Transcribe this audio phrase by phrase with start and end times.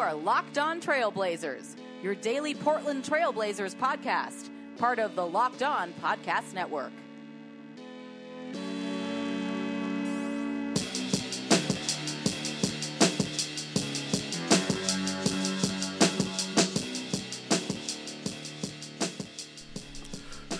[0.00, 4.48] are Locked On Trailblazers, your daily Portland Trailblazers podcast,
[4.78, 6.92] part of the Locked On Podcast Network.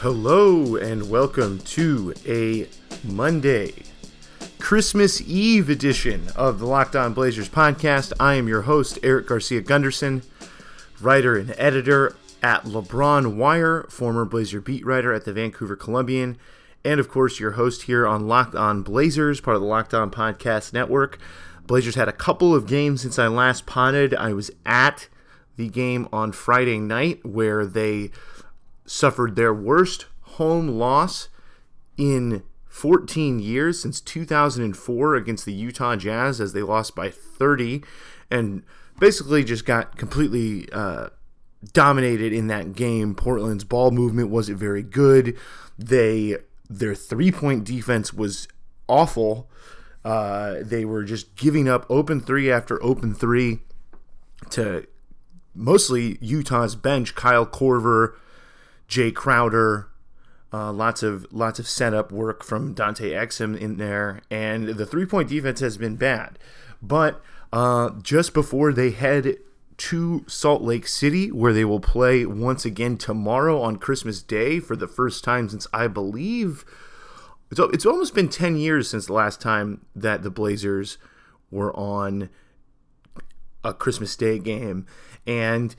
[0.00, 2.68] Hello and welcome to a
[3.04, 3.72] Monday,
[4.70, 8.12] Christmas Eve edition of the Locked On Blazers podcast.
[8.20, 10.22] I am your host, Eric Garcia Gunderson,
[11.00, 16.38] writer and editor at LeBron Wire, former Blazer beat writer at the Vancouver Columbian,
[16.84, 20.08] and of course, your host here on Locked On Blazers, part of the Locked On
[20.08, 21.18] Podcast Network.
[21.66, 24.14] Blazers had a couple of games since I last potted.
[24.14, 25.08] I was at
[25.56, 28.12] the game on Friday night where they
[28.86, 31.28] suffered their worst home loss
[31.96, 37.82] in 14 years since 2004 against the Utah Jazz as they lost by 30
[38.30, 38.62] and
[39.00, 41.08] basically just got completely uh,
[41.72, 43.16] dominated in that game.
[43.16, 45.36] Portland's ball movement wasn't very good.
[45.76, 46.36] They
[46.68, 48.46] their three point defense was
[48.86, 49.50] awful.
[50.04, 53.58] Uh, they were just giving up open three after open three
[54.50, 54.86] to
[55.56, 57.16] mostly Utah's bench.
[57.16, 58.14] Kyle Korver,
[58.88, 59.89] Jae Crowder,
[60.52, 65.06] uh, lots of lots of setup work from Dante Exum in there, and the three
[65.06, 66.38] point defense has been bad.
[66.82, 69.36] But uh, just before they head
[69.76, 74.76] to Salt Lake City, where they will play once again tomorrow on Christmas Day for
[74.76, 76.64] the first time since I believe
[77.50, 80.98] it's it's almost been ten years since the last time that the Blazers
[81.50, 82.28] were on
[83.64, 84.86] a Christmas Day game,
[85.26, 85.74] and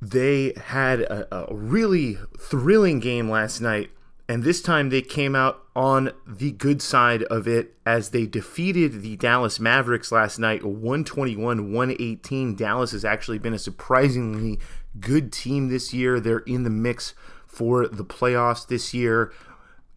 [0.00, 3.90] they had a, a, really thrilling game last night,
[4.28, 9.02] and this time they came out on the good side of it as they defeated
[9.02, 12.54] the Dallas Mavericks last night 121 118.
[12.54, 14.60] Dallas has actually been a surprisingly
[15.00, 16.20] good team this year.
[16.20, 17.14] They're in the mix
[17.46, 19.32] for the playoffs this year,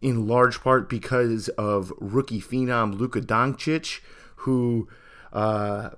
[0.00, 4.00] in large part because of rookie phenom Luka Doncic,
[4.36, 4.88] who.
[5.32, 5.90] Uh,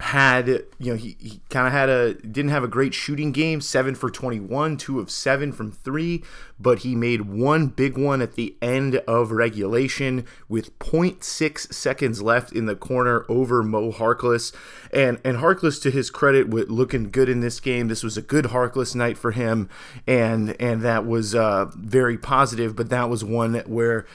[0.00, 3.60] had you know he, he kind of had a didn't have a great shooting game
[3.60, 6.22] seven for 21 two of seven from three
[6.60, 12.52] but he made one big one at the end of regulation with 0.6 seconds left
[12.52, 14.54] in the corner over mo harkless.
[14.92, 17.88] And and harkless to his credit with looking good in this game.
[17.88, 19.70] This was a good harkless night for him
[20.06, 24.06] and and that was uh, very positive but that was one where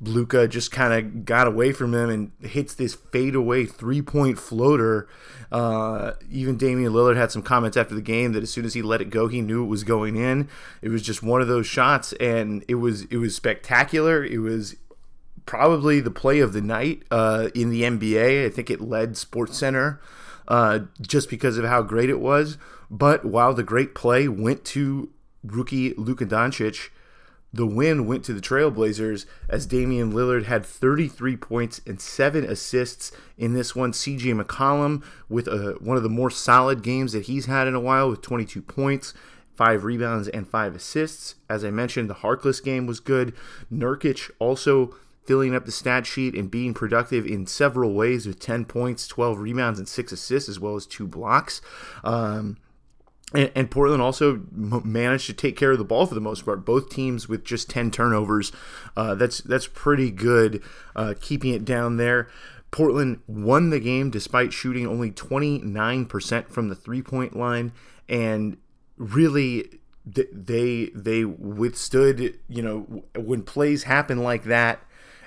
[0.00, 5.08] Luka just kind of got away from him and hits this fadeaway three point floater.
[5.52, 8.82] Uh, even Damian Lillard had some comments after the game that as soon as he
[8.82, 10.48] let it go, he knew it was going in.
[10.82, 14.24] It was just one of those shots, and it was it was spectacular.
[14.24, 14.76] It was
[15.46, 18.46] probably the play of the night uh, in the NBA.
[18.46, 20.00] I think it led Sports Center
[20.48, 22.58] uh, just because of how great it was.
[22.90, 25.10] But while the great play went to
[25.42, 26.90] rookie Luka Doncic
[27.54, 33.12] the win went to the Trailblazers as Damian Lillard had 33 points and seven assists
[33.38, 33.92] in this one.
[33.92, 37.80] CJ McCollum with a, one of the more solid games that he's had in a
[37.80, 39.14] while with 22 points,
[39.54, 41.36] five rebounds, and five assists.
[41.48, 43.32] As I mentioned, the Harkless game was good.
[43.72, 48.64] Nurkic also filling up the stat sheet and being productive in several ways with 10
[48.64, 51.62] points, 12 rebounds, and six assists, as well as two blocks.
[52.02, 52.56] Um,
[53.32, 56.44] and, and Portland also m- managed to take care of the ball for the most
[56.44, 56.64] part.
[56.64, 58.52] Both teams with just ten turnovers.
[58.96, 60.62] Uh, that's that's pretty good,
[60.94, 62.28] uh, keeping it down there.
[62.70, 67.72] Portland won the game despite shooting only 29% from the three point line,
[68.08, 68.56] and
[68.96, 72.38] really they they withstood.
[72.48, 74.80] You know, when plays happen like that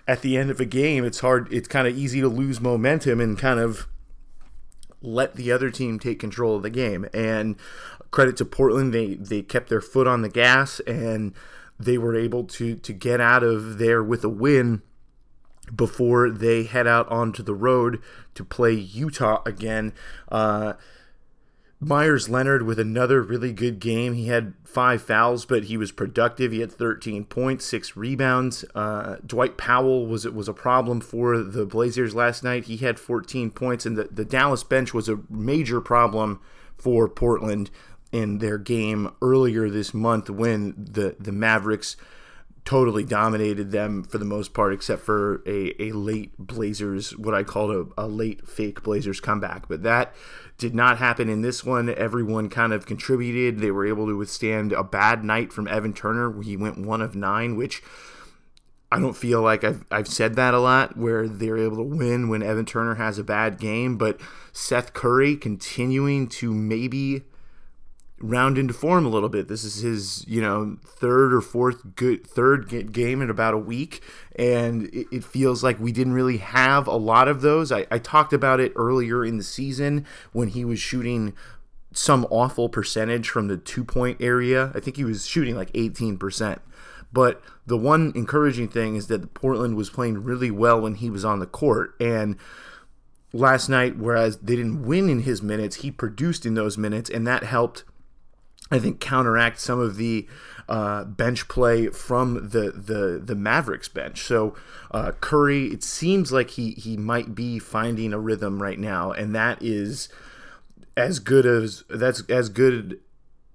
[0.08, 1.52] at the end of a game, it's hard.
[1.52, 3.88] It's kind of easy to lose momentum and kind of
[5.08, 7.08] let the other team take control of the game.
[7.14, 7.56] And
[8.12, 11.34] credit to Portland, they they kept their foot on the gas and
[11.80, 14.82] they were able to to get out of there with a win
[15.76, 18.02] before they head out onto the road
[18.36, 19.94] to play Utah again.
[20.30, 20.74] Uh,
[21.80, 24.14] Meyers Leonard with another really good game.
[24.14, 26.52] He had five fouls, but he was productive.
[26.52, 28.66] He had 13 points, six rebounds.
[28.74, 32.66] Uh, Dwight Powell was was a problem for the Blazers last night.
[32.66, 36.40] He had 14 points, and the, the Dallas bench was a major problem
[36.78, 37.70] for Portland
[38.12, 41.96] in their game earlier this month when the the Mavericks
[42.68, 47.44] totally dominated them for the most part, except for a, a late Blazers, what I
[47.44, 49.70] called a, a late fake Blazers comeback.
[49.70, 50.14] But that
[50.58, 51.88] did not happen in this one.
[51.96, 53.60] Everyone kind of contributed.
[53.60, 56.42] They were able to withstand a bad night from Evan Turner.
[56.42, 57.82] He went one of nine, which
[58.92, 62.28] I don't feel like I've, I've said that a lot where they're able to win
[62.28, 64.20] when Evan Turner has a bad game, but
[64.52, 67.24] Seth Curry continuing to maybe
[68.20, 69.48] round into form a little bit.
[69.48, 74.02] This is his, you know, third or fourth good third game in about a week,
[74.36, 77.72] and it, it feels like we didn't really have a lot of those.
[77.72, 81.34] I, I talked about it earlier in the season when he was shooting
[81.92, 84.72] some awful percentage from the two point area.
[84.76, 86.60] I think he was shooting like 18%.
[87.12, 91.24] But the one encouraging thing is that Portland was playing really well when he was
[91.24, 91.96] on the court.
[92.00, 92.38] And
[93.34, 97.26] last night, whereas they didn't win in his minutes, he produced in those minutes, and
[97.26, 97.84] that helped,
[98.70, 100.28] I think, counteract some of the
[100.68, 104.22] uh, bench play from the, the, the Mavericks bench.
[104.22, 104.56] So
[104.92, 109.34] uh, Curry, it seems like he, he might be finding a rhythm right now, and
[109.34, 110.10] that is
[110.98, 113.00] as good as that's as good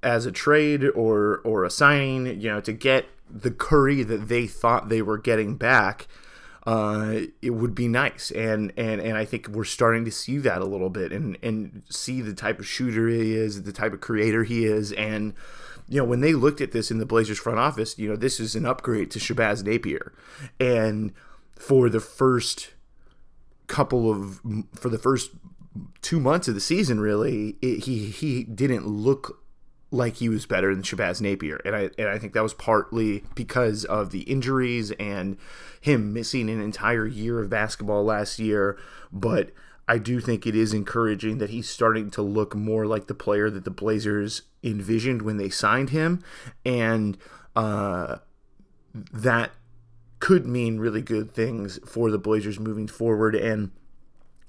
[0.03, 4.47] as a trade or or a signing, you know, to get the Curry that they
[4.47, 6.07] thought they were getting back,
[6.67, 8.31] uh, it would be nice.
[8.31, 11.83] And and and I think we're starting to see that a little bit and and
[11.89, 15.35] see the type of shooter he is, the type of creator he is, and
[15.89, 18.39] you know when they looked at this in the Blazers front office, you know this
[18.39, 20.13] is an upgrade to Shabazz Napier,
[20.61, 21.13] and
[21.57, 22.71] for the first
[23.67, 24.41] couple of
[24.75, 25.33] for the first
[26.01, 29.42] two months of the season, really, it, he he didn't look
[29.93, 33.25] like he was better than Shabazz Napier, and I and I think that was partly
[33.35, 35.37] because of the injuries and
[35.81, 38.79] him missing an entire year of basketball last year.
[39.13, 39.51] But
[39.87, 43.51] I do think it is encouraging that he's starting to look more like the player
[43.51, 46.25] that the Blazers envisioned when they signed him,
[46.65, 47.19] and
[47.55, 48.17] uh,
[48.95, 49.51] that
[50.21, 53.35] could mean really good things for the Blazers moving forward.
[53.35, 53.73] And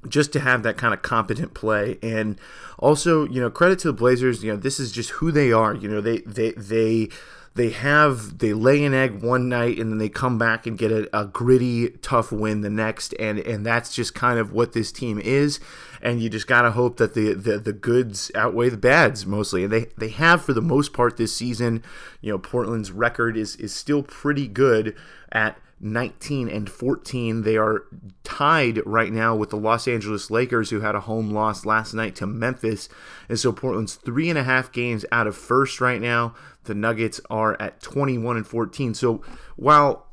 [0.07, 1.97] just to have that kind of competent play.
[2.01, 2.39] And
[2.79, 5.73] also you know credit to the blazers you know this is just who they are.
[5.75, 7.09] You know they they they
[7.55, 10.91] they have they lay an egg one night and then they come back and get
[10.91, 13.13] a, a, gritty tough win the next.
[13.19, 15.59] And and that's just kind of what this team is.
[16.01, 19.63] And you just gotta hope that the the, the goods outweigh the bads mostly.
[19.63, 21.83] And they they have for the most part this season
[22.21, 24.95] you know portland's record is is still pretty good
[25.31, 27.43] at 19 and 14.
[27.43, 27.83] They are
[28.23, 32.15] tied right now with the Los Angeles Lakers, who had a home loss last night
[32.15, 32.89] to Memphis.
[33.27, 36.35] And so Portland's three and a half games out of first right now.
[36.63, 38.93] The Nuggets are at 21 and 14.
[38.93, 39.21] So
[39.55, 40.07] while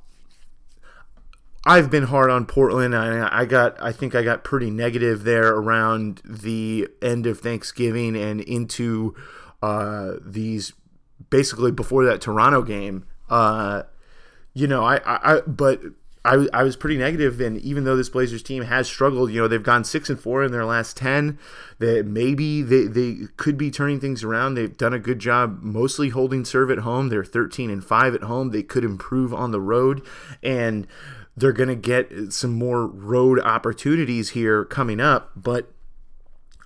[1.67, 2.97] I've been hard on Portland.
[2.97, 8.17] I, I got, I think I got pretty negative there around the end of Thanksgiving
[8.17, 9.15] and into
[9.63, 10.73] uh, these
[11.29, 13.07] basically before that Toronto game.
[13.29, 13.83] Uh,
[14.61, 15.81] you know, I, I, but
[16.23, 19.49] I, I was pretty negative, and even though this Blazers team has struggled, you know,
[19.49, 21.39] they've gone six and four in their last ten.
[21.79, 24.55] That maybe they, they could be turning things around.
[24.55, 27.09] They've done a good job, mostly holding serve at home.
[27.09, 28.51] They're thirteen and five at home.
[28.51, 30.07] They could improve on the road,
[30.43, 30.87] and
[31.35, 35.31] they're going to get some more road opportunities here coming up.
[35.35, 35.73] But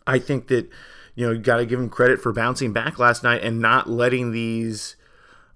[0.04, 0.68] I think that
[1.14, 3.88] you know you got to give them credit for bouncing back last night and not
[3.88, 4.96] letting these.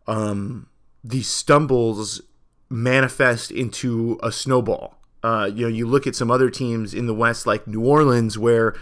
[0.06, 0.68] Um,
[1.04, 2.22] these stumbles
[2.70, 4.96] manifest into a snowball.
[5.22, 8.38] Uh, you know, you look at some other teams in the West, like New Orleans,
[8.38, 8.74] where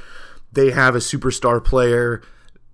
[0.52, 2.22] they have a superstar player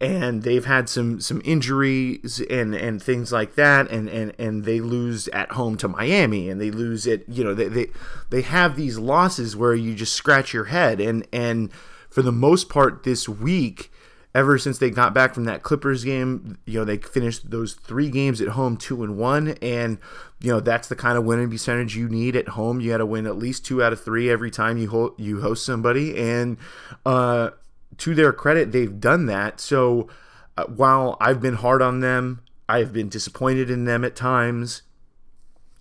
[0.03, 4.81] and they've had some some injuries and and things like that and and and they
[4.81, 7.87] lose at home to Miami and they lose it you know they they,
[8.31, 11.71] they have these losses where you just scratch your head and and
[12.11, 13.93] for the most part this week
[14.35, 18.11] ever since they got back from that Clippers game, you know, they finished those three
[18.11, 19.99] games at home two and one, and
[20.41, 22.81] you know that's the kind of winning percentage you need at home.
[22.81, 25.41] You got to win at least two out of three every time you ho- you
[25.41, 26.57] host somebody, and
[27.05, 27.51] uh,
[27.99, 29.61] to their credit, they've done that.
[29.61, 30.09] So
[30.57, 34.83] uh, while I've been hard on them, I've been disappointed in them at times.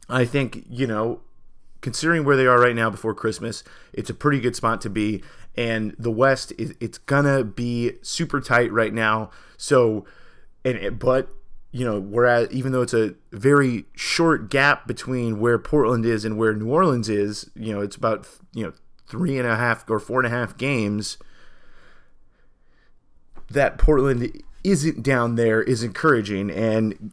[0.10, 1.22] I think you know
[1.81, 5.24] considering where they are right now before Christmas, it's a pretty good spot to be
[5.55, 9.29] and the West is it's gonna be super tight right now.
[9.58, 10.05] So,
[10.63, 11.29] and it, but
[11.72, 16.38] you know, whereas even though it's a very short gap between where Portland is and
[16.38, 18.74] where New Orleans is, you know, it's about you know
[19.08, 21.17] three and a half or four and a half games.
[23.50, 27.12] That Portland isn't down there is encouraging, and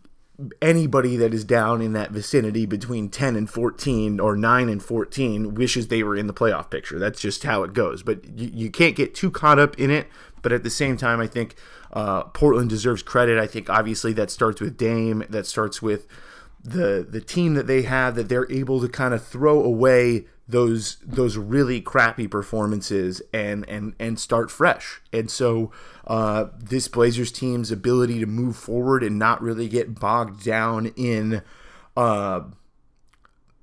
[0.62, 5.54] anybody that is down in that vicinity between 10 and 14 or 9 and 14
[5.54, 6.99] wishes they were in the playoff picture.
[6.99, 8.02] That's just how it goes.
[8.02, 10.07] But you, you can't get too caught up in it.
[10.40, 11.57] But at the same time, I think
[11.92, 13.38] uh, Portland deserves credit.
[13.38, 16.07] I think obviously that starts with Dame, that starts with
[16.62, 20.97] the the team that they have that they're able to kind of throw away those
[21.05, 25.00] those really crappy performances and and and start fresh.
[25.12, 25.71] And so
[26.07, 31.43] uh, this Blazers team's ability to move forward and not really get bogged down in
[31.97, 32.41] uh,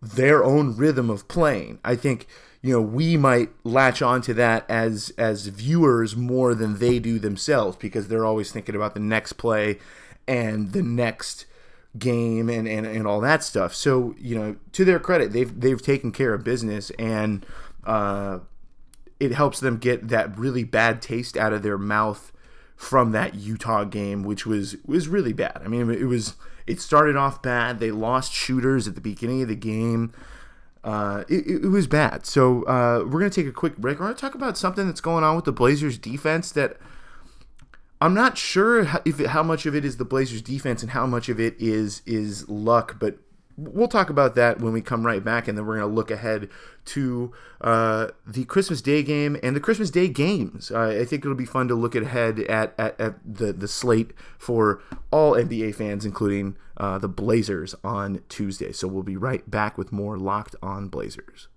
[0.02, 1.80] their own rhythm of playing.
[1.84, 2.28] I think
[2.62, 7.78] you know we might latch onto that as as viewers more than they do themselves
[7.78, 9.80] because they're always thinking about the next play
[10.28, 11.46] and the next
[11.98, 13.74] game and, and, and all that stuff.
[13.74, 17.46] So, you know, to their credit, they've they've taken care of business and
[17.86, 18.40] uh,
[19.20, 22.32] it helps them get that really bad taste out of their mouth
[22.76, 25.62] from that Utah game, which was was really bad.
[25.64, 26.36] I mean, it was
[26.68, 27.80] it started off bad.
[27.80, 30.14] They lost shooters at the beginning of the game.
[30.84, 32.28] Uh, it, it, was bad.
[32.28, 34.00] So uh, we're gonna take a quick break.
[34.00, 36.78] We're gonna talk about something that's going on with the Blazers defense that
[38.02, 41.06] I'm not sure if it, how much of it is the Blazers defense and how
[41.06, 43.18] much of it is is luck, but
[43.58, 46.12] we'll talk about that when we come right back, and then we're going to look
[46.12, 46.50] ahead
[46.86, 50.72] to uh, the Christmas Day game and the Christmas Day games.
[50.72, 54.12] Uh, I think it'll be fun to look ahead at, at, at, the, the slate
[54.38, 58.72] for all NBA fans, including uh, the Blazers on Tuesday.
[58.72, 61.48] So we'll be right back with more Locked On Blazers.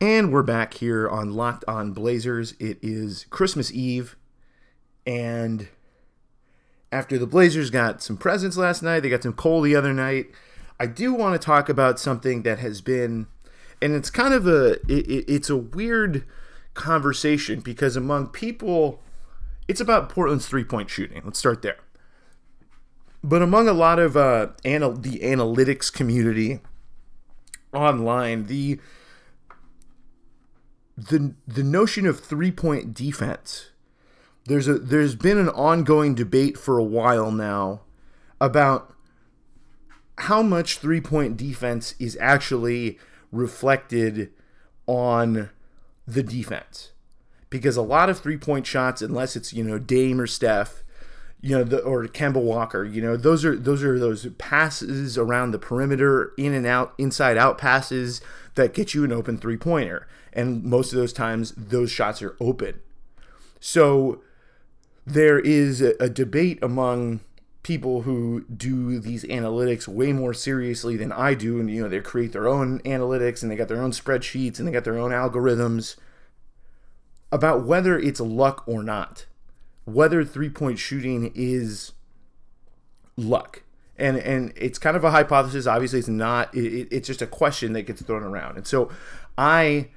[0.00, 2.54] And we're back here on Locked On Blazers.
[2.60, 4.16] It is Christmas Eve.
[5.06, 5.68] And
[6.90, 10.26] after the Blazers got some presents last night, they got some coal the other night.
[10.78, 13.26] I do want to talk about something that has been,
[13.82, 16.24] and it's kind of a, it, it's a weird
[16.74, 19.00] conversation because among people,
[19.68, 21.22] it's about Portland's three point shooting.
[21.24, 21.78] Let's start there.
[23.22, 26.60] But among a lot of uh, anal- the analytics community
[27.72, 28.78] online, the
[30.96, 33.70] the the notion of three point defense
[34.46, 37.80] there's a there's been an ongoing debate for a while now
[38.40, 38.94] about
[40.18, 42.98] how much three point defense is actually
[43.32, 44.30] reflected
[44.86, 45.50] on
[46.06, 46.92] the defense.
[47.48, 50.82] Because a lot of three point shots unless it's you know Dame or Steph
[51.40, 55.50] you know the, or Kemba Walker you know those are those are those passes around
[55.50, 58.20] the perimeter in and out inside out passes
[58.56, 62.36] that get you an open three pointer and most of those times those shots are
[62.40, 62.80] open.
[63.60, 64.20] So
[65.06, 67.20] there is a, a debate among
[67.62, 71.58] people who do these analytics way more seriously than I do.
[71.58, 74.68] And you know they create their own analytics and they got their own spreadsheets and
[74.68, 75.96] they got their own algorithms
[77.32, 79.26] about whether it's luck or not
[79.84, 81.92] whether three-point shooting is
[83.16, 83.62] luck.
[83.96, 85.66] And and it's kind of a hypothesis.
[85.66, 86.54] Obviously it's not.
[86.54, 88.56] It, it's just a question that gets thrown around.
[88.56, 88.90] And so
[89.38, 89.90] I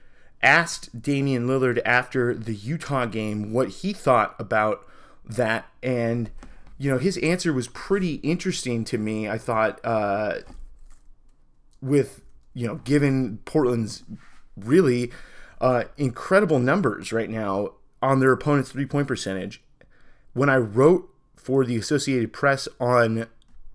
[0.43, 4.85] asked Damian Lillard after the Utah game what he thought about
[5.27, 6.29] that and
[6.77, 10.35] you know his answer was pretty interesting to me i thought uh,
[11.81, 12.21] with
[12.53, 14.03] you know given portland's
[14.55, 15.11] really
[15.59, 19.61] uh, incredible numbers right now on their opponent's three point percentage
[20.33, 23.27] when i wrote for the associated press on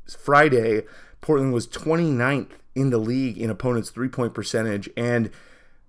[0.07, 0.83] friday
[1.21, 5.31] portland was 29th in the league in opponents three point percentage and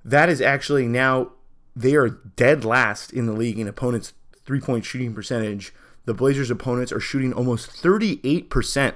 [0.04, 1.32] that is actually now
[1.76, 4.14] they are dead last in the league in opponents
[4.46, 5.74] three point shooting percentage,
[6.06, 8.94] the Blazers' opponents are shooting almost 38%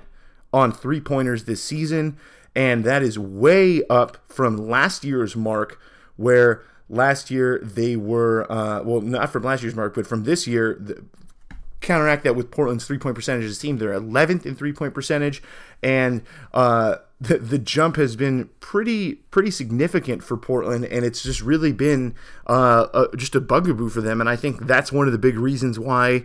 [0.53, 2.17] on three pointers this season.
[2.55, 5.79] And that is way up from last year's mark,
[6.15, 10.47] where last year they were, uh, well, not from last year's mark, but from this
[10.47, 10.81] year,
[11.81, 13.77] counteract that with Portland's three point percentage as a team.
[13.77, 15.41] They're 11th in three point percentage,
[15.84, 21.41] and uh, the the jump has been pretty pretty significant for Portland, and it's just
[21.41, 22.15] really been
[22.48, 24.19] uh, a, just a bugaboo for them.
[24.22, 26.24] And I think that's one of the big reasons why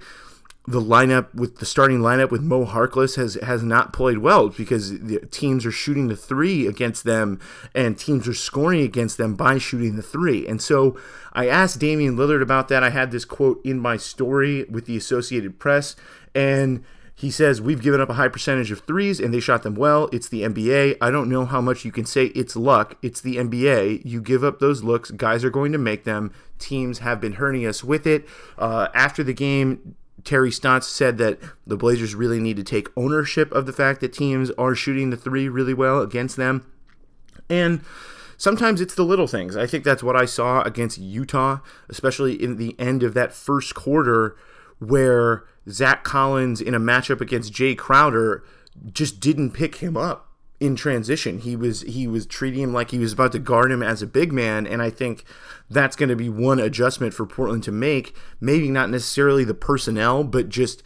[0.67, 5.01] the lineup with the starting lineup with Mo Harkless has has not played well because
[5.01, 7.41] the teams are shooting the three against them
[7.75, 10.47] and teams are scoring against them by shooting the three.
[10.47, 10.97] And so
[11.33, 12.85] I asked Damian Lillard about that.
[12.85, 15.97] I had this quote in my story with the Associated Press
[16.33, 19.75] and he says, We've given up a high percentage of threes and they shot them
[19.75, 20.09] well.
[20.13, 20.97] It's the NBA.
[21.01, 22.97] I don't know how much you can say it's luck.
[23.03, 24.03] It's the NBA.
[24.05, 26.33] You give up those looks, guys are going to make them.
[26.59, 28.27] Teams have been hurting us with it.
[28.59, 33.51] Uh, after the game, Terry Stotts said that the Blazers really need to take ownership
[33.53, 36.67] of the fact that teams are shooting the three really well against them.
[37.49, 37.83] And
[38.37, 39.57] sometimes it's the little things.
[39.57, 43.75] I think that's what I saw against Utah, especially in the end of that first
[43.75, 44.37] quarter
[44.79, 48.45] where Zach Collins in a matchup against Jae Crowder
[48.93, 50.32] just didn't pick him up
[50.63, 51.41] in transition.
[51.41, 54.07] He was he was treating him like he was about to guard him as a
[54.07, 55.25] big man, and I think
[55.69, 58.15] that's going to be one adjustment for Portland to make.
[58.41, 60.85] Maybe not necessarily the personnel, but just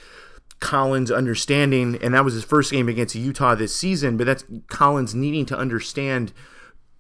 [0.61, 4.16] Collins understanding, and that was his first game against Utah this season.
[4.16, 6.33] But that's Collins needing to understand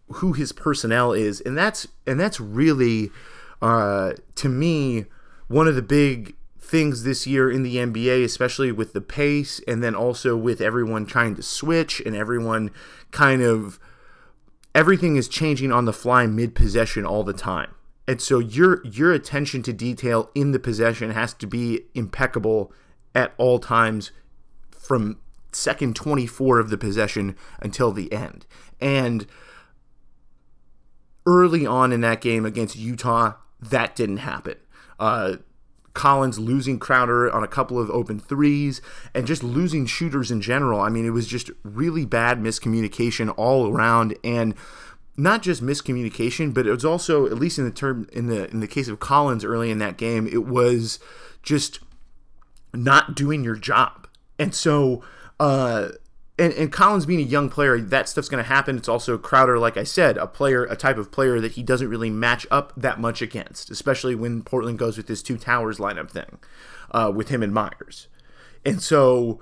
[0.08, 3.10] who his personnel is, and that's and that's really
[3.62, 5.06] uh, to me
[5.48, 9.82] one of the big things this year in the NBA, especially with the pace and
[9.82, 12.70] then also with everyone trying to switch and everyone
[13.12, 13.78] kind of
[14.74, 17.70] everything is changing on the fly mid possession all the time.
[18.08, 22.72] And so your your attention to detail in the possession has to be impeccable
[23.14, 24.10] at all times
[24.70, 25.18] from
[25.52, 28.44] second 24 of the possession until the end.
[28.80, 29.26] And
[31.24, 34.56] early on in that game against Utah, that didn't happen.
[35.00, 35.36] Uh,
[35.96, 38.82] Collins losing Crowder on a couple of open threes
[39.14, 40.80] and just losing shooters in general.
[40.80, 44.54] I mean, it was just really bad miscommunication all around and
[45.16, 48.60] not just miscommunication, but it was also at least in the term in the in
[48.60, 51.00] the case of Collins early in that game, it was
[51.42, 51.80] just
[52.74, 54.06] not doing your job.
[54.38, 55.02] And so
[55.40, 55.88] uh
[56.38, 58.76] and, and Collins being a young player, that stuff's going to happen.
[58.76, 61.88] It's also Crowder, like I said, a player, a type of player that he doesn't
[61.88, 66.10] really match up that much against, especially when Portland goes with this two towers lineup
[66.10, 66.38] thing
[66.90, 68.08] uh, with him and Meyers.
[68.64, 69.40] And so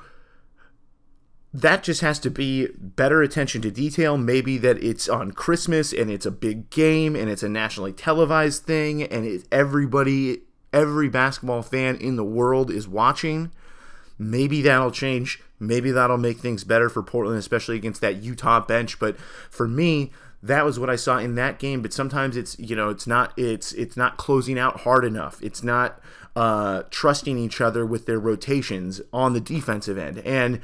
[1.52, 4.16] that just has to be better attention to detail.
[4.16, 8.64] Maybe that it's on Christmas and it's a big game and it's a nationally televised
[8.64, 13.50] thing and it's everybody, every basketball fan in the world is watching.
[14.18, 18.98] Maybe that'll change Maybe that'll make things better for Portland, especially against that Utah bench.
[18.98, 19.18] But
[19.50, 20.10] for me,
[20.42, 21.82] that was what I saw in that game.
[21.82, 25.42] But sometimes it's you know it's not it's it's not closing out hard enough.
[25.42, 26.00] It's not
[26.36, 30.18] uh, trusting each other with their rotations on the defensive end.
[30.18, 30.60] And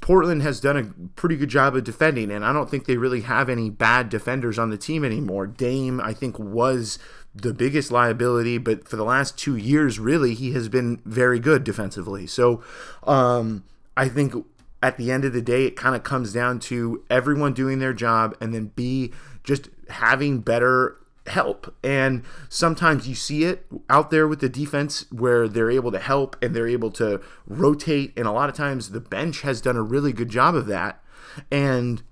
[0.00, 0.84] Portland has done a
[1.16, 4.58] pretty good job of defending, and I don't think they really have any bad defenders
[4.58, 5.46] on the team anymore.
[5.48, 6.98] Dame, I think, was
[7.34, 11.64] the biggest liability, but for the last two years, really, he has been very good
[11.64, 12.26] defensively.
[12.26, 12.62] So
[13.02, 13.64] um,
[13.96, 14.34] I think
[14.82, 17.92] at the end of the day, it kind of comes down to everyone doing their
[17.92, 19.12] job and then B,
[19.42, 21.74] just having better help.
[21.82, 26.36] And sometimes you see it out there with the defense where they're able to help
[26.42, 28.12] and they're able to rotate.
[28.16, 31.02] And a lot of times the bench has done a really good job of that.
[31.50, 32.02] And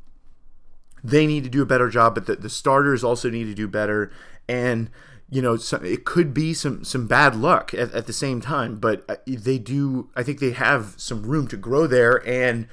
[1.05, 3.68] they need to do a better job, but the, the starters also need to do
[3.68, 4.11] better.
[4.49, 4.90] And
[5.33, 9.03] you know, it could be some some bad luck at, at the same time, but
[9.09, 10.11] uh, they do.
[10.14, 12.23] I think they have some room to grow there.
[12.29, 12.68] And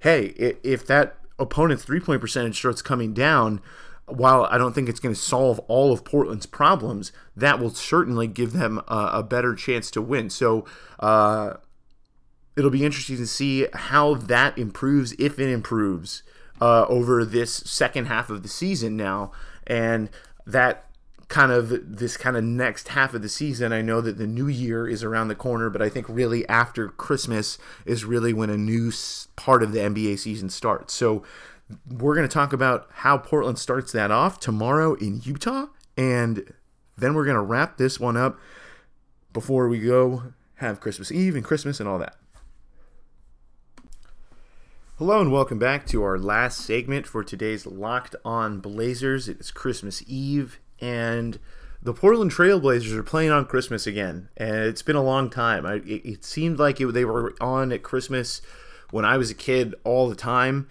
[0.00, 3.62] hey, if that opponent's three point percentage starts coming down,
[4.04, 8.26] while I don't think it's going to solve all of Portland's problems, that will certainly
[8.26, 10.28] give them a, a better chance to win.
[10.28, 10.66] So
[11.00, 11.54] uh,
[12.58, 16.22] it'll be interesting to see how that improves, if it improves,
[16.60, 19.32] uh, over this second half of the season now.
[19.66, 20.10] And
[20.44, 20.90] that
[21.32, 23.72] kind of this kind of next half of the season.
[23.72, 26.88] I know that the new year is around the corner, but I think really after
[26.88, 28.92] Christmas is really when a new
[29.34, 30.92] part of the NBA season starts.
[30.92, 31.22] So
[31.90, 36.52] we're going to talk about how Portland starts that off tomorrow in Utah, and
[36.98, 38.38] then we're going to wrap this one up
[39.32, 42.16] before we go have Christmas Eve and Christmas and all that.
[44.98, 49.30] Hello and welcome back to our last segment for today's Locked On Blazers.
[49.30, 51.38] It is Christmas Eve and
[51.80, 55.64] the Portland Trailblazers are playing on Christmas again, and it's been a long time.
[55.64, 58.42] I, it, it, seemed like it, they were on at Christmas
[58.90, 60.68] when I was a kid all the time,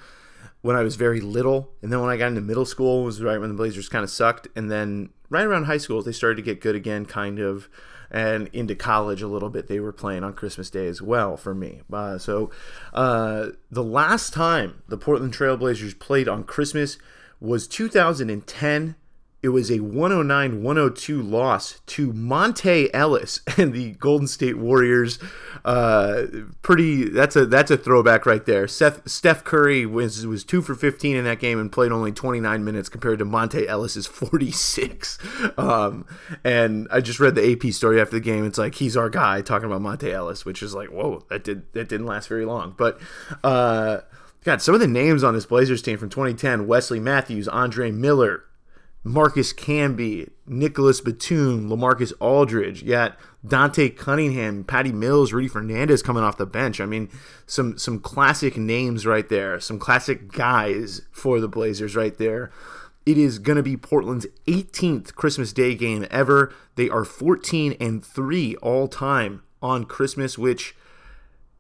[0.62, 3.40] when I was very little, and then when I got into middle school was right
[3.40, 6.42] when the Blazers kind of sucked, and then right around high school they started to
[6.42, 7.70] get good again, kind of,
[8.12, 11.56] and into college a little bit they were playing on Christmas Day as well for
[11.56, 11.82] me.
[11.92, 12.52] Uh, so
[12.94, 16.98] uh, the last time the Portland Trailblazers played on Christmas
[17.40, 18.96] was 2010
[19.44, 25.18] it was a 109-102 loss to Monta Ellis and the Golden State Warriors.
[25.66, 26.26] Uh,
[26.62, 28.68] pretty that's a that's a throwback right there.
[28.68, 32.64] Seth, Steph Curry was was 2 for 15 in that game and played only 29
[32.64, 35.18] minutes compared to Monta Ellis's 46.
[35.58, 36.06] Um,
[36.44, 38.46] and I just read the AP story after the game.
[38.46, 41.72] It's like he's our guy talking about Monta Ellis, which is like, "Whoa, that did
[41.74, 43.00] that didn't last very long." But
[43.44, 44.00] uh,
[44.44, 48.44] God, some of the names on this Blazers team from 2010: Wesley Matthews, Andre Miller,
[49.04, 56.38] Marcus Camby, Nicolas Batum, Lamarcus Aldridge, yet Dante Cunningham, Patty Mills, Rudy Fernandez coming off
[56.38, 56.80] the bench.
[56.80, 57.10] I mean,
[57.48, 62.52] some some classic names right there, some classic guys for the Blazers right there.
[63.04, 66.54] It is going to be Portland's 18th Christmas Day game ever.
[66.76, 70.76] They are 14 and 3 all time on Christmas, which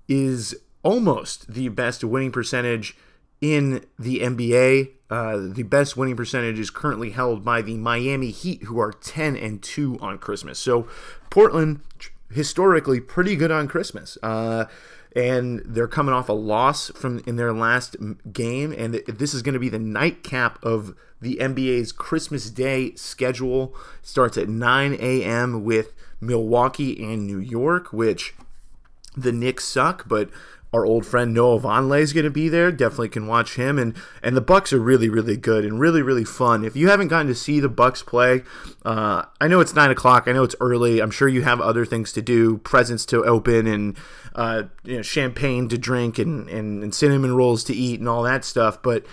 [0.08, 2.96] is almost the best winning percentage
[3.42, 4.92] in the NBA.
[5.10, 9.36] Uh, the best winning percentage is currently held by the Miami Heat, who are 10
[9.36, 10.58] and 2 on Christmas.
[10.58, 10.88] So
[11.30, 11.82] Portland,
[12.32, 14.18] historically, pretty good on Christmas.
[14.24, 14.66] Uh,
[15.14, 17.98] and they're coming off a loss from in their last
[18.32, 23.76] game, and this is going to be the nightcap of the NBA's Christmas Day schedule.
[24.02, 25.66] Starts at 9 a.m.
[25.66, 28.34] with Milwaukee and New York, which
[29.16, 30.30] the Knicks suck, but
[30.74, 32.72] our old friend Noah Vonleh is going to be there.
[32.72, 36.24] Definitely can watch him, and and the Bucks are really really good and really really
[36.24, 36.64] fun.
[36.64, 38.44] If you haven't gotten to see the Bucks play,
[38.86, 40.28] uh, I know it's nine o'clock.
[40.28, 41.02] I know it's early.
[41.02, 43.98] I'm sure you have other things to do, presents to open, and
[44.36, 48.24] uh, you know, champagne to drink, and, and and cinnamon rolls to eat, and all
[48.24, 48.82] that stuff.
[48.82, 49.06] But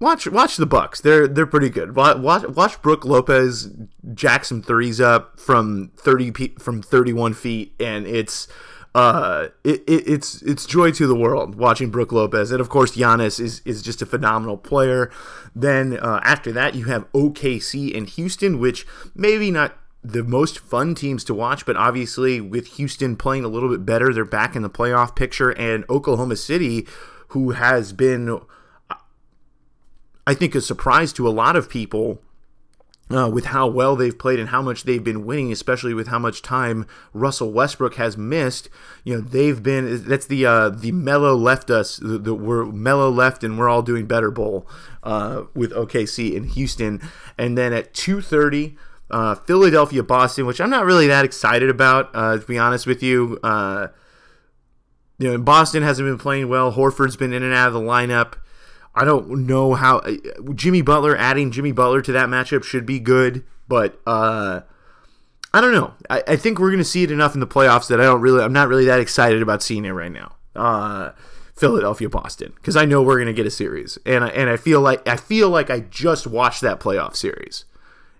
[0.00, 1.00] watch watch the Bucks.
[1.00, 1.96] They're they're pretty good.
[1.96, 3.70] Watch watch Brook Lopez
[4.12, 8.48] jack some threes up from thirty from thirty one feet, and it's
[8.94, 12.96] uh, it, it, it's it's joy to the world watching Brook Lopez, and of course
[12.96, 15.10] Giannis is is just a phenomenal player.
[15.54, 20.94] Then uh, after that, you have OKC and Houston, which maybe not the most fun
[20.94, 24.62] teams to watch, but obviously with Houston playing a little bit better, they're back in
[24.62, 26.86] the playoff picture, and Oklahoma City,
[27.28, 28.40] who has been,
[30.26, 32.22] I think, a surprise to a lot of people
[33.10, 36.18] uh, with how well they've played and how much they've been winning, especially with how
[36.18, 38.68] much time Russell Westbrook has missed.
[39.04, 41.96] You know, they've been that's the uh, the Melo left us.
[41.96, 44.66] The, the we're Melo left and we're all doing better bowl
[45.02, 47.00] uh, with OKC in Houston,
[47.36, 48.76] and then at two thirty.
[49.12, 53.02] Uh, Philadelphia, Boston, which I'm not really that excited about, uh, to be honest with
[53.02, 53.40] you.
[53.42, 53.88] Uh,
[55.18, 56.74] you know, Boston hasn't been playing well.
[56.74, 58.34] Horford's been in and out of the lineup.
[59.00, 60.12] I don't know how uh,
[60.54, 64.60] Jimmy Butler adding Jimmy Butler to that matchup should be good, but uh,
[65.54, 65.94] I don't know.
[66.10, 68.20] I, I think we're going to see it enough in the playoffs that I don't
[68.20, 68.42] really.
[68.44, 70.36] I'm not really that excited about seeing it right now.
[70.54, 71.12] Uh,
[71.56, 74.58] Philadelphia Boston because I know we're going to get a series, and I, and I
[74.58, 77.64] feel like I feel like I just watched that playoff series,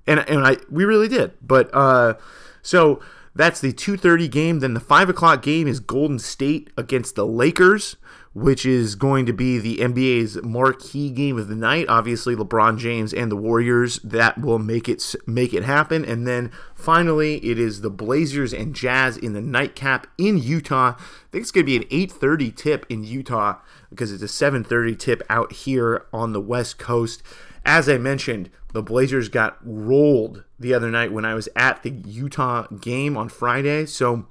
[0.06, 1.32] and and I we really did.
[1.42, 2.14] But uh,
[2.62, 3.02] so
[3.34, 4.60] that's the 2:30 game.
[4.60, 7.96] Then the five o'clock game is Golden State against the Lakers
[8.32, 11.86] which is going to be the NBA's marquee game of the night.
[11.88, 16.04] Obviously, LeBron James and the Warriors that will make it make it happen.
[16.04, 20.94] And then finally, it is the Blazers and Jazz in the nightcap in Utah.
[20.96, 23.58] I think it's going to be an 8:30 tip in Utah
[23.90, 27.22] because it's a 7:30 tip out here on the West Coast.
[27.64, 31.90] As I mentioned, the Blazers got rolled the other night when I was at the
[31.90, 33.86] Utah game on Friday.
[33.86, 34.26] So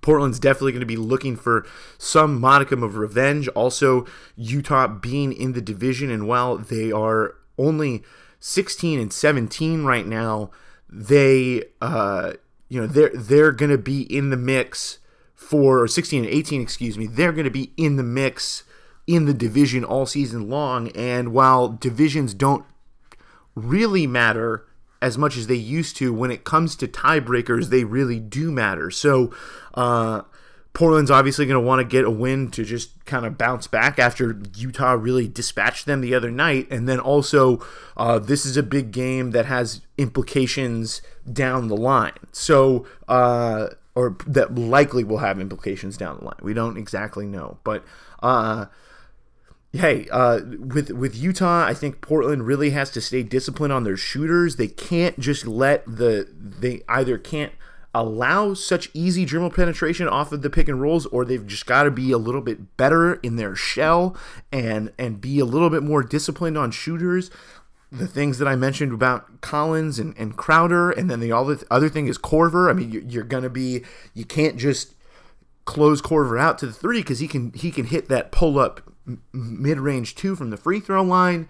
[0.00, 1.66] Portland's definitely going to be looking for
[1.98, 3.48] some modicum of revenge.
[3.48, 4.06] Also,
[4.36, 8.02] Utah being in the division, and while they are only
[8.40, 10.50] 16 and 17 right now,
[10.88, 12.32] they, uh,
[12.68, 14.98] you know, they're they're going to be in the mix
[15.34, 17.06] for 16 and 18, excuse me.
[17.06, 18.64] They're going to be in the mix
[19.06, 20.88] in the division all season long.
[20.90, 22.64] And while divisions don't
[23.54, 24.66] really matter
[25.00, 28.90] as much as they used to when it comes to tiebreakers they really do matter
[28.90, 29.32] so
[29.78, 30.22] uh,
[30.74, 33.98] portland's obviously going to want to get a win to just kind of bounce back
[33.98, 36.66] after utah really dispatched them the other night.
[36.70, 37.64] And then also
[37.96, 41.00] uh, this is a big game that has implications
[41.32, 42.18] down the line.
[42.32, 46.40] So uh, or that likely will have implications down the line.
[46.42, 47.58] We don't exactly know.
[47.62, 47.84] But
[48.20, 48.66] uh,
[49.72, 53.96] hey, uh, with with Utah, I think Portland really has to stay disciplined on their
[53.96, 54.56] shooters.
[54.56, 57.52] They can't just let the they either can't
[57.94, 61.84] allow such easy dribble penetration off of the pick and rolls, or they've just got
[61.84, 64.16] to be a little bit better in their shell
[64.52, 67.30] and and be a little bit more disciplined on shooters.
[67.90, 71.88] The things that I mentioned about Collins and, and Crowder, and then the other other
[71.88, 74.94] thing is Korver I mean, you're, you're gonna be you can't just
[75.64, 78.82] close Korver out to the three because he can he can hit that pull up
[79.32, 81.48] mid range two from the free throw line.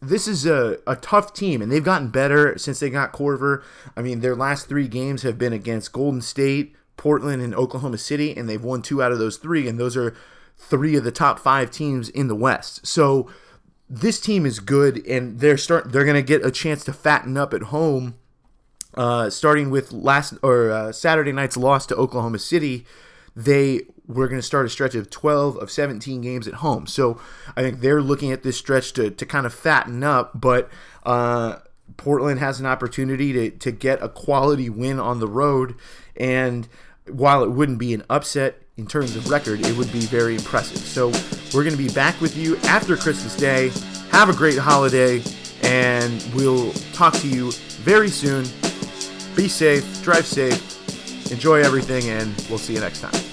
[0.00, 3.62] This is a, a tough team, and they've gotten better since they got Korver.
[3.96, 8.36] I mean, their last three games have been against Golden State, Portland, and Oklahoma City,
[8.36, 10.14] and they've won two out of those three, and those are
[10.56, 12.86] three of the top five teams in the West.
[12.86, 13.28] So
[13.88, 17.52] this team is good, and they're start they're gonna get a chance to fatten up
[17.52, 18.14] at home.
[18.94, 22.84] Uh, starting with last or uh, Saturday night's loss to Oklahoma City,
[23.34, 26.86] they were going to start a stretch of 12 of 17 games at home.
[26.86, 27.20] So
[27.56, 30.68] I think they're looking at this stretch to, to kind of fatten up, but
[31.04, 31.56] uh,
[31.96, 35.76] Portland has an opportunity to, to get a quality win on the road.
[36.16, 36.68] And
[37.08, 40.78] while it wouldn't be an upset in terms of record, it would be very impressive.
[40.78, 41.08] So
[41.54, 43.70] we're going to be back with you after Christmas Day.
[44.10, 45.22] Have a great holiday,
[45.62, 48.44] and we'll talk to you very soon.
[49.36, 50.69] Be safe, drive safe,
[51.30, 53.29] enjoy everything, and we'll see you next time.